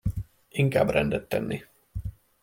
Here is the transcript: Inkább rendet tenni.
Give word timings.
Inkább 0.49 0.89
rendet 0.89 1.29
tenni. 1.29 1.61